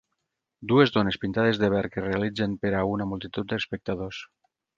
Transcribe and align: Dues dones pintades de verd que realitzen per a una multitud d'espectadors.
Dues 0.69 0.93
dones 0.95 1.19
pintades 1.25 1.59
de 1.63 1.69
verd 1.73 1.93
que 1.97 2.05
realitzen 2.05 2.57
per 2.65 2.73
a 2.79 2.81
una 2.95 3.09
multitud 3.13 3.53
d'espectadors. 3.53 4.25